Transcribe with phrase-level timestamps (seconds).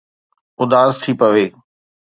[0.61, 1.45] اداس ٿي پوي